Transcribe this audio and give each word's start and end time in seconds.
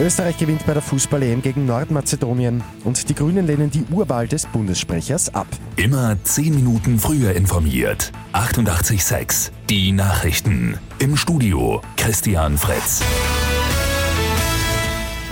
Österreich 0.00 0.38
gewinnt 0.38 0.64
bei 0.66 0.72
der 0.72 0.82
Fußball-EM 0.82 1.42
gegen 1.42 1.66
Nordmazedonien 1.66 2.62
und 2.84 3.08
die 3.08 3.14
Grünen 3.14 3.46
lehnen 3.46 3.70
die 3.70 3.84
Urwahl 3.90 4.26
des 4.26 4.46
Bundessprechers 4.46 5.34
ab. 5.34 5.46
Immer 5.76 6.16
10 6.22 6.54
Minuten 6.54 6.98
früher 6.98 7.34
informiert. 7.34 8.10
88.6 8.32 9.50
Die 9.68 9.92
Nachrichten. 9.92 10.78
Im 10.98 11.16
Studio 11.16 11.82
Christian 11.96 12.56
Fritz. 12.56 13.02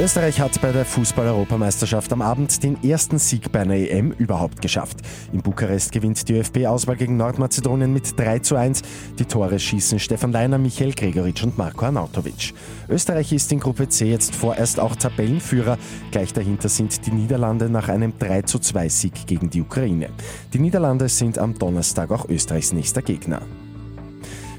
Österreich 0.01 0.41
hat 0.41 0.61
bei 0.61 0.71
der 0.71 0.85
Fußball-Europameisterschaft 0.85 2.13
am 2.13 2.23
Abend 2.23 2.63
den 2.63 2.81
ersten 2.85 3.19
Sieg 3.19 3.51
bei 3.51 3.63
einer 3.63 3.75
EM 3.75 4.13
überhaupt 4.13 4.63
geschafft. 4.63 4.99
In 5.33 5.43
Bukarest 5.43 5.91
gewinnt 5.91 6.29
die 6.29 6.35
ÖFB-Auswahl 6.35 6.95
gegen 6.95 7.17
Nordmazedonien 7.17 7.93
mit 7.93 8.17
3 8.17 8.39
zu 8.39 8.55
1. 8.55 8.83
Die 9.19 9.25
Tore 9.25 9.59
schießen 9.59 9.99
Stefan 9.99 10.31
Leiner, 10.31 10.57
Michael 10.57 10.93
Gregoritsch 10.93 11.43
und 11.43 11.59
Marko 11.59 11.87
Arnautovic. 11.87 12.55
Österreich 12.89 13.33
ist 13.33 13.51
in 13.51 13.59
Gruppe 13.59 13.89
C 13.89 14.09
jetzt 14.09 14.37
vorerst 14.37 14.79
auch 14.79 14.95
Tabellenführer. 14.95 15.77
Gleich 16.13 16.33
dahinter 16.33 16.69
sind 16.69 17.05
die 17.05 17.11
Niederlande 17.11 17.69
nach 17.69 17.89
einem 17.89 18.17
3 18.17 18.43
zu 18.43 18.61
2 18.61 18.89
Sieg 18.89 19.27
gegen 19.27 19.51
die 19.51 19.63
Ukraine. 19.63 20.11
Die 20.53 20.61
Niederlande 20.61 21.09
sind 21.09 21.39
am 21.39 21.59
Donnerstag 21.59 22.13
auch 22.13 22.29
Österreichs 22.29 22.73
nächster 22.73 23.03
Gegner. 23.03 23.43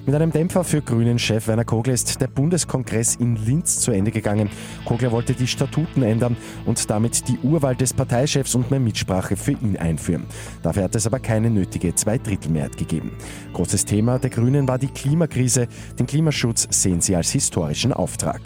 Mit 0.06 0.16
einem 0.16 0.32
Dämpfer 0.32 0.64
für 0.64 0.82
Grünen-Chef 0.82 1.48
Werner 1.48 1.66
Kogler 1.66 1.94
ist 1.94 2.20
der 2.20 2.28
Bundeskongress 2.28 3.16
in 3.16 3.36
Linz 3.36 3.80
zu 3.80 3.92
Ende 3.92 4.12
gegangen. 4.12 4.50
Kogler 4.86 5.12
wollte 5.12 5.34
die 5.34 5.48
Statuten 5.48 6.02
ändern 6.04 6.36
und 6.66 6.90
damit 6.90 7.28
die 7.28 7.38
Urwahl 7.40 7.76
des 7.76 7.94
Parteichefs 7.94 8.56
und 8.56 8.72
mehr 8.72 8.80
Mitsprache 8.80 9.36
für 9.36 9.52
ihn 9.52 9.78
einführen. 9.78 10.26
Dafür 10.64 10.84
hat 10.84 10.96
es 10.96 11.06
aber 11.06 11.20
keine 11.20 11.50
nötige 11.50 11.94
Zweidrittelmehrheit 11.94 12.78
gegeben. 12.78 13.12
Großes 13.54 13.86
Thema 13.86 14.18
der 14.20 14.30
Grünen 14.30 14.68
war 14.68 14.80
die 14.80 14.88
Klimakrise. 14.88 15.68
Den 16.00 16.08
Klimaschutz 16.08 16.68
sehen 16.72 17.02
sie 17.02 17.16
als 17.16 17.32
historischen 17.32 17.94
Auftrag. 17.94 18.42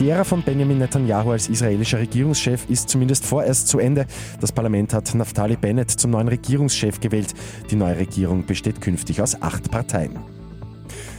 Die 0.00 0.08
Ära 0.08 0.24
von 0.24 0.42
Benjamin 0.42 0.78
Netanyahu 0.78 1.32
als 1.32 1.50
israelischer 1.50 1.98
Regierungschef 1.98 2.64
ist 2.70 2.88
zumindest 2.88 3.26
vorerst 3.26 3.68
zu 3.68 3.78
Ende. 3.78 4.06
Das 4.40 4.50
Parlament 4.50 4.94
hat 4.94 5.14
Naftali 5.14 5.56
Bennett 5.56 5.90
zum 5.90 6.12
neuen 6.12 6.28
Regierungschef 6.28 7.00
gewählt. 7.00 7.34
Die 7.70 7.76
neue 7.76 7.98
Regierung 7.98 8.46
besteht 8.46 8.80
künftig 8.80 9.20
aus 9.20 9.42
acht 9.42 9.70
Parteien. 9.70 10.18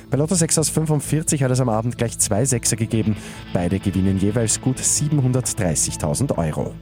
Bei 0.10 0.18
Lotto 0.18 0.34
6 0.34 0.58
aus 0.58 0.70
45 0.70 1.44
hat 1.44 1.52
es 1.52 1.60
am 1.60 1.70
Abend 1.70 2.00
gleich 2.00 2.18
zwei 2.18 2.44
Sechser 2.44 2.76
gegeben. 2.76 3.16
Beide 3.54 3.78
gewinnen 3.78 4.18
jeweils 4.18 4.60
gut 4.60 4.80
730.000 4.80 6.36
Euro. 6.40 6.74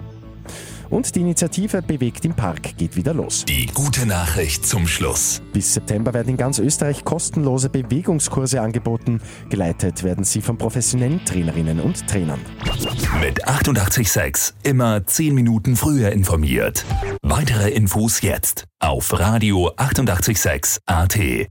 Und 0.90 1.16
die 1.16 1.22
Initiative 1.22 1.82
Bewegt 1.82 2.26
im 2.26 2.34
Park 2.34 2.78
geht 2.78 2.96
wieder 2.96 3.14
los. 3.14 3.46
Die 3.46 3.68
gute 3.68 4.06
Nachricht 4.06 4.66
zum 4.66 4.88
Schluss. 4.88 5.42
Bis 5.54 5.74
September 5.74 6.14
werden 6.14 6.30
in 6.30 6.38
ganz 6.38 6.60
Österreich 6.60 7.04
kostenlose 7.04 7.70
Bewegungskurse 7.70 8.62
angeboten. 8.62 9.22
Geleitet 9.50 10.04
werden 10.04 10.24
sie 10.24 10.42
von 10.42 10.58
professionellen 10.58 11.24
Trainerinnen 11.26 11.80
und 11.80 12.08
Trainern. 12.08 12.40
Mit 13.22 13.48
886 13.48 14.56
immer 14.64 15.06
10 15.06 15.36
Minuten 15.36 15.76
früher 15.76 16.12
informiert. 16.12 16.86
Weitere 17.22 17.70
Infos 17.70 18.22
jetzt 18.22 18.66
auf 18.80 19.18
Radio 19.20 19.72
886 19.76 20.80
AT. 20.86 21.50